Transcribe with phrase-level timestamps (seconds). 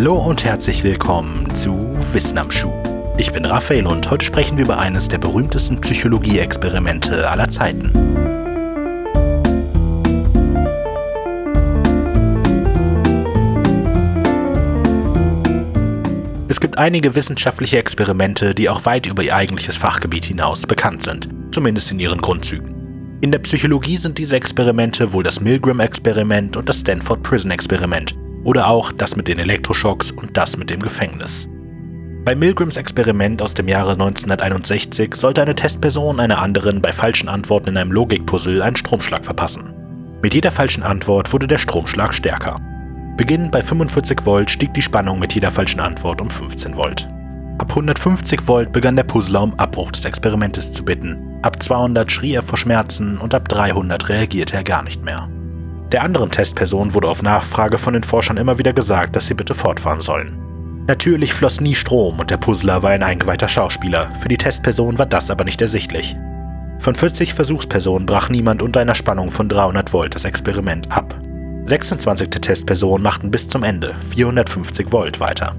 [0.00, 2.72] Hallo und herzlich willkommen zu Wissen am Schuh.
[3.18, 7.92] Ich bin Raphael und heute sprechen wir über eines der berühmtesten Psychologie-Experimente aller Zeiten.
[16.48, 21.28] Es gibt einige wissenschaftliche Experimente, die auch weit über ihr eigentliches Fachgebiet hinaus bekannt sind,
[21.52, 23.18] zumindest in ihren Grundzügen.
[23.20, 28.14] In der Psychologie sind diese Experimente wohl das Milgram-Experiment und das Stanford Prison-Experiment,
[28.44, 31.48] oder auch das mit den Elektroschocks und das mit dem Gefängnis.
[32.24, 37.70] Bei Milgrams Experiment aus dem Jahre 1961 sollte eine Testperson einer anderen bei falschen Antworten
[37.70, 39.72] in einem Logikpuzzle einen Stromschlag verpassen.
[40.22, 42.60] Mit jeder falschen Antwort wurde der Stromschlag stärker.
[43.16, 47.08] Beginnend bei 45 Volt stieg die Spannung mit jeder falschen Antwort um 15 Volt.
[47.58, 52.34] Ab 150 Volt begann der Puzzler um Abbruch des Experimentes zu bitten, ab 200 schrie
[52.34, 55.28] er vor Schmerzen und ab 300 reagierte er gar nicht mehr.
[55.92, 59.54] Der anderen Testperson wurde auf Nachfrage von den Forschern immer wieder gesagt, dass sie bitte
[59.54, 60.38] fortfahren sollen.
[60.86, 65.06] Natürlich floss nie Strom und der Puzzler war ein eingeweihter Schauspieler, für die Testperson war
[65.06, 66.16] das aber nicht ersichtlich.
[66.78, 71.20] Von 40 Versuchspersonen brach niemand unter einer Spannung von 300 Volt das Experiment ab.
[71.66, 75.54] 26 Testpersonen machten bis zum Ende 450 Volt weiter.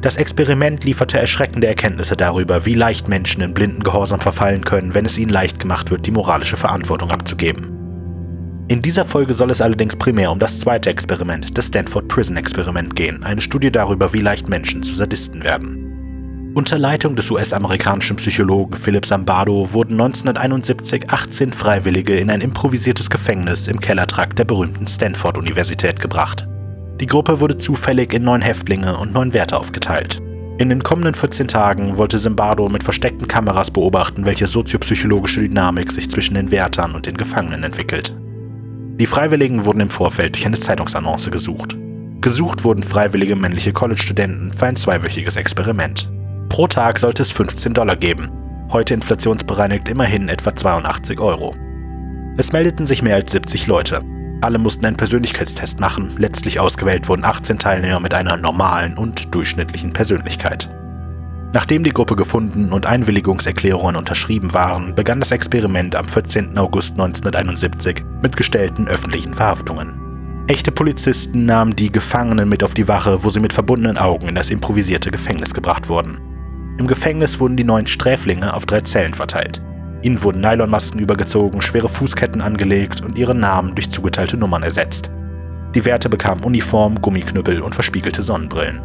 [0.00, 5.04] Das Experiment lieferte erschreckende Erkenntnisse darüber, wie leicht Menschen in blinden Gehorsam verfallen können, wenn
[5.04, 7.75] es ihnen leicht gemacht wird, die moralische Verantwortung abzugeben.
[8.68, 12.96] In dieser Folge soll es allerdings primär um das zweite Experiment, das Stanford Prison Experiment
[12.96, 16.52] gehen, eine Studie darüber, wie leicht Menschen zu Sadisten werden.
[16.56, 23.68] Unter Leitung des US-amerikanischen Psychologen Philip Zimbardo wurden 1971 18 Freiwillige in ein improvisiertes Gefängnis
[23.68, 26.48] im Kellertrakt der berühmten Stanford-Universität gebracht.
[27.00, 30.20] Die Gruppe wurde zufällig in neun Häftlinge und neun Wärter aufgeteilt.
[30.58, 36.10] In den kommenden 14 Tagen wollte Zimbardo mit versteckten Kameras beobachten, welche soziopsychologische Dynamik sich
[36.10, 38.16] zwischen den Wärtern und den Gefangenen entwickelt.
[38.98, 41.76] Die Freiwilligen wurden im Vorfeld durch eine Zeitungsannonce gesucht.
[42.22, 46.10] Gesucht wurden freiwillige männliche College-Studenten für ein zweiwöchiges Experiment.
[46.48, 48.30] Pro Tag sollte es 15 Dollar geben,
[48.72, 51.54] heute inflationsbereinigt immerhin etwa 82 Euro.
[52.38, 54.00] Es meldeten sich mehr als 70 Leute.
[54.40, 59.92] Alle mussten einen Persönlichkeitstest machen, letztlich ausgewählt wurden 18 Teilnehmer mit einer normalen und durchschnittlichen
[59.92, 60.70] Persönlichkeit.
[61.52, 66.58] Nachdem die Gruppe gefunden und Einwilligungserklärungen unterschrieben waren, begann das Experiment am 14.
[66.58, 70.00] August 1971 mit gestellten öffentlichen Verhaftungen.
[70.48, 74.34] Echte Polizisten nahmen die Gefangenen mit auf die Wache, wo sie mit verbundenen Augen in
[74.34, 76.18] das improvisierte Gefängnis gebracht wurden.
[76.80, 79.62] Im Gefängnis wurden die neuen Sträflinge auf drei Zellen verteilt.
[80.02, 85.12] Ihnen wurden Nylonmasken übergezogen, schwere Fußketten angelegt und ihre Namen durch zugeteilte Nummern ersetzt.
[85.76, 88.82] Die Wärter bekamen Uniform, Gummiknüppel und verspiegelte Sonnenbrillen.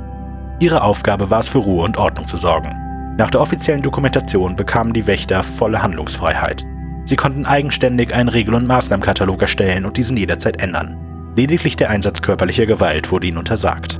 [0.59, 2.75] Ihre Aufgabe war es, für Ruhe und Ordnung zu sorgen.
[3.17, 6.63] Nach der offiziellen Dokumentation bekamen die Wächter volle Handlungsfreiheit.
[7.05, 10.97] Sie konnten eigenständig einen Regel- und Maßnahmenkatalog erstellen und diesen jederzeit ändern.
[11.35, 13.99] Lediglich der Einsatz körperlicher Gewalt wurde ihnen untersagt.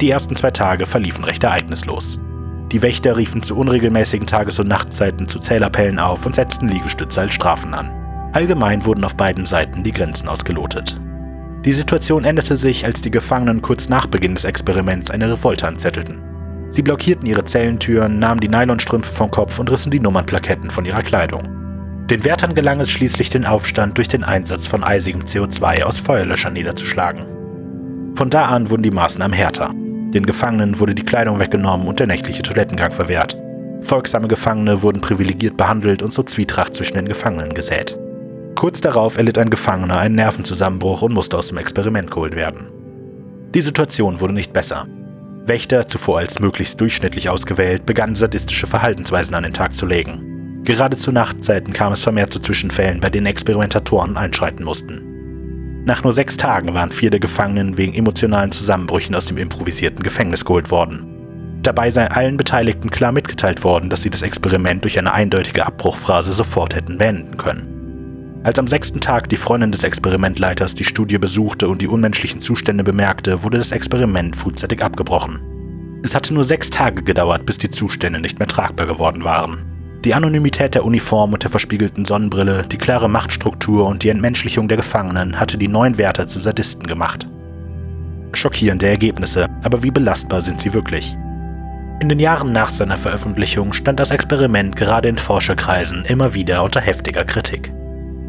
[0.00, 2.20] Die ersten zwei Tage verliefen recht ereignislos.
[2.72, 7.34] Die Wächter riefen zu unregelmäßigen Tages- und Nachtzeiten zu Zählappellen auf und setzten Liegestütze als
[7.34, 7.90] Strafen an.
[8.32, 11.00] Allgemein wurden auf beiden Seiten die Grenzen ausgelotet.
[11.64, 16.20] Die Situation änderte sich, als die Gefangenen kurz nach Beginn des Experiments eine Revolte anzettelten.
[16.70, 21.02] Sie blockierten ihre Zellentüren, nahmen die Nylonstrümpfe vom Kopf und rissen die Nummernplaketten von ihrer
[21.02, 21.53] Kleidung.
[22.10, 26.52] Den Wärtern gelang es schließlich, den Aufstand durch den Einsatz von eisigem CO2 aus Feuerlöschern
[26.52, 27.26] niederzuschlagen.
[28.14, 29.70] Von da an wurden die Maßnahmen härter.
[30.12, 33.40] Den Gefangenen wurde die Kleidung weggenommen und der nächtliche Toilettengang verwehrt.
[33.80, 37.98] Folgsame Gefangene wurden privilegiert behandelt und so Zwietracht zwischen den Gefangenen gesät.
[38.54, 42.68] Kurz darauf erlitt ein Gefangener einen Nervenzusammenbruch und musste aus dem Experiment geholt werden.
[43.54, 44.86] Die Situation wurde nicht besser.
[45.46, 50.33] Wächter, zuvor als möglichst durchschnittlich ausgewählt, begannen sadistische Verhaltensweisen an den Tag zu legen.
[50.64, 55.82] Gerade zu Nachtzeiten kam es vermehrt zu Zwischenfällen, bei denen Experimentatoren einschreiten mussten.
[55.84, 60.46] Nach nur sechs Tagen waren vier der Gefangenen wegen emotionalen Zusammenbrüchen aus dem improvisierten Gefängnis
[60.46, 61.60] geholt worden.
[61.62, 66.32] Dabei sei allen Beteiligten klar mitgeteilt worden, dass sie das Experiment durch eine eindeutige Abbruchphrase
[66.32, 68.40] sofort hätten beenden können.
[68.42, 72.84] Als am sechsten Tag die Freundin des Experimentleiters die Studie besuchte und die unmenschlichen Zustände
[72.84, 75.40] bemerkte, wurde das Experiment frühzeitig abgebrochen.
[76.02, 79.73] Es hatte nur sechs Tage gedauert, bis die Zustände nicht mehr tragbar geworden waren.
[80.04, 84.76] Die Anonymität der Uniform und der verspiegelten Sonnenbrille, die klare Machtstruktur und die Entmenschlichung der
[84.76, 87.26] Gefangenen hatte die neuen Wärter zu Sadisten gemacht.
[88.34, 91.16] Schockierende Ergebnisse, aber wie belastbar sind sie wirklich?
[92.02, 96.82] In den Jahren nach seiner Veröffentlichung stand das Experiment gerade in Forscherkreisen immer wieder unter
[96.82, 97.72] heftiger Kritik.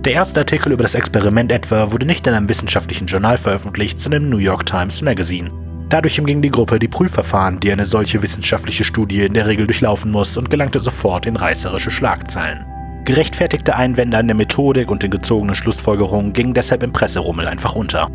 [0.05, 4.23] Der erste Artikel über das Experiment etwa wurde nicht in einem wissenschaftlichen Journal veröffentlicht, sondern
[4.23, 5.64] im New York Times Magazine.
[5.89, 10.11] Dadurch umging die Gruppe die Prüfverfahren, die eine solche wissenschaftliche Studie in der Regel durchlaufen
[10.11, 12.65] muss, und gelangte sofort in reißerische Schlagzeilen.
[13.05, 18.09] Gerechtfertigte Einwände an der Methodik und den gezogenen Schlussfolgerungen gingen deshalb im Presserummel einfach unter.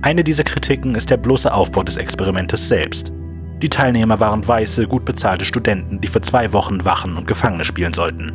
[0.00, 3.12] Eine dieser Kritiken ist der bloße Aufbau des Experimentes selbst.
[3.60, 7.92] Die Teilnehmer waren weiße, gut bezahlte Studenten, die für zwei Wochen Wachen und Gefangene spielen
[7.92, 8.32] sollten.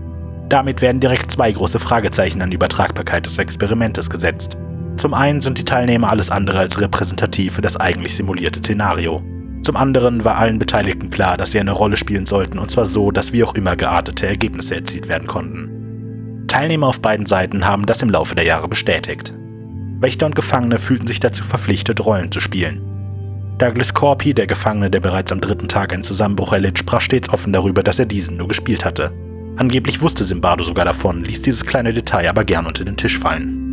[0.47, 4.57] Damit werden direkt zwei große Fragezeichen an die Übertragbarkeit des Experimentes gesetzt.
[5.05, 9.21] Zum einen sind die Teilnehmer alles andere als repräsentativ für das eigentlich simulierte Szenario.
[9.61, 13.11] Zum anderen war allen Beteiligten klar, dass sie eine Rolle spielen sollten, und zwar so,
[13.11, 16.47] dass wie auch immer geartete Ergebnisse erzielt werden konnten.
[16.47, 19.35] Teilnehmer auf beiden Seiten haben das im Laufe der Jahre bestätigt.
[19.99, 22.81] Wächter und Gefangene fühlten sich dazu verpflichtet, Rollen zu spielen.
[23.59, 27.53] Douglas Corpy, der Gefangene, der bereits am dritten Tag einen Zusammenbruch erlitt, sprach stets offen
[27.53, 29.13] darüber, dass er diesen nur gespielt hatte.
[29.57, 33.64] Angeblich wusste Simbardo sogar davon, ließ dieses kleine Detail aber gern unter den Tisch fallen.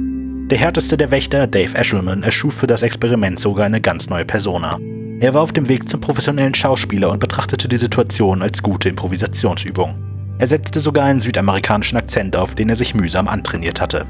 [0.53, 4.79] Der härteste der Wächter, Dave Eshelman, erschuf für das Experiment sogar eine ganz neue Persona.
[5.19, 9.95] Er war auf dem Weg zum professionellen Schauspieler und betrachtete die Situation als gute Improvisationsübung.
[10.37, 14.05] Er setzte sogar einen südamerikanischen Akzent auf, den er sich mühsam antrainiert hatte.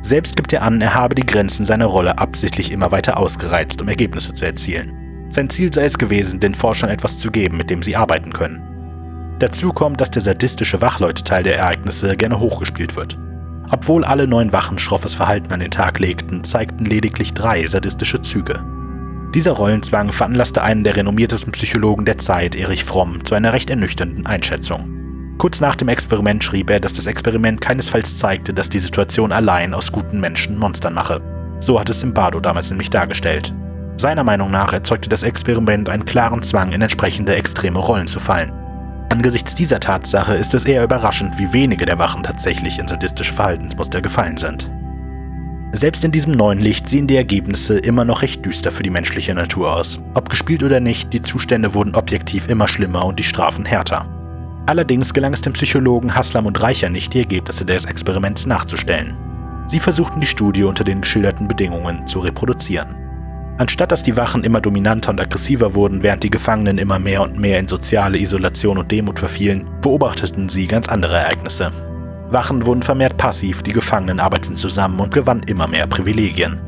[0.00, 3.88] Selbst gibt er an, er habe die Grenzen seiner Rolle absichtlich immer weiter ausgereizt, um
[3.88, 5.26] Ergebnisse zu erzielen.
[5.28, 9.36] Sein Ziel sei es gewesen, den Forschern etwas zu geben, mit dem sie arbeiten können.
[9.38, 13.18] Dazu kommt, dass der sadistische Wachleuteteil der Ereignisse gerne hochgespielt wird.
[13.70, 18.64] Obwohl alle neun Wachen schroffes Verhalten an den Tag legten, zeigten lediglich drei sadistische Züge.
[19.34, 24.26] Dieser Rollenzwang veranlasste einen der renommiertesten Psychologen der Zeit, Erich Fromm, zu einer recht ernüchternden
[24.26, 25.34] Einschätzung.
[25.38, 29.74] Kurz nach dem Experiment schrieb er, dass das Experiment keinesfalls zeigte, dass die Situation allein
[29.74, 31.20] aus guten Menschen Monstern mache.
[31.60, 33.52] So hat es Simbardo damals nämlich dargestellt.
[33.96, 38.52] Seiner Meinung nach erzeugte das Experiment einen klaren Zwang, in entsprechende extreme Rollen zu fallen.
[39.14, 44.02] Angesichts dieser Tatsache ist es eher überraschend, wie wenige der Wachen tatsächlich in sadistische Verhaltensmuster
[44.02, 44.68] gefallen sind.
[45.70, 49.32] Selbst in diesem neuen Licht sehen die Ergebnisse immer noch recht düster für die menschliche
[49.32, 50.00] Natur aus.
[50.14, 54.08] Ob gespielt oder nicht, die Zustände wurden objektiv immer schlimmer und die Strafen härter.
[54.66, 59.16] Allerdings gelang es dem Psychologen Haslam und Reicher nicht, die Ergebnisse des Experiments nachzustellen.
[59.68, 63.03] Sie versuchten die Studie unter den geschilderten Bedingungen zu reproduzieren.
[63.56, 67.38] Anstatt dass die Wachen immer dominanter und aggressiver wurden, während die Gefangenen immer mehr und
[67.38, 71.70] mehr in soziale Isolation und Demut verfielen, beobachteten sie ganz andere Ereignisse.
[72.30, 76.60] Wachen wurden vermehrt passiv, die Gefangenen arbeiteten zusammen und gewannen immer mehr Privilegien.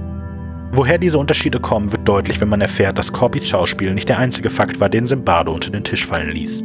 [0.72, 4.50] Woher diese Unterschiede kommen, wird deutlich, wenn man erfährt, dass Corpys Schauspiel nicht der einzige
[4.50, 6.62] Fakt war, den Simbardo unter den Tisch fallen ließ.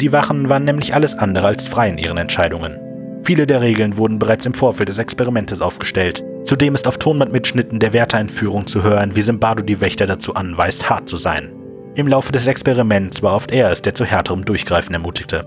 [0.00, 2.78] Die Wachen waren nämlich alles andere als frei in ihren Entscheidungen.
[3.24, 6.24] Viele der Regeln wurden bereits im Vorfeld des Experimentes aufgestellt.
[6.50, 11.08] Zudem ist auf Tonbandmitschnitten der Wärtereinführung zu hören, wie Simbardo die Wächter dazu anweist, hart
[11.08, 11.52] zu sein.
[11.94, 15.44] Im Laufe des Experiments war oft er es, der zu härterem Durchgreifen ermutigte.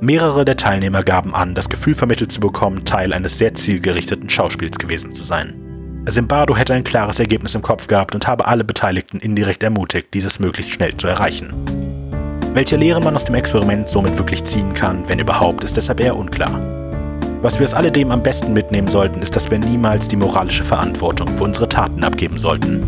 [0.00, 4.78] Mehrere der Teilnehmer gaben an, das Gefühl vermittelt zu bekommen, Teil eines sehr zielgerichteten Schauspiels
[4.78, 5.52] gewesen zu sein.
[6.06, 10.40] Simbardo hätte ein klares Ergebnis im Kopf gehabt und habe alle Beteiligten indirekt ermutigt, dieses
[10.40, 11.52] möglichst schnell zu erreichen.
[12.54, 16.16] Welche Lehre man aus dem Experiment somit wirklich ziehen kann, wenn überhaupt, ist deshalb eher
[16.16, 16.77] unklar.
[17.40, 21.28] Was wir aus alledem am besten mitnehmen sollten, ist, dass wir niemals die moralische Verantwortung
[21.28, 22.82] für unsere Taten abgeben sollten.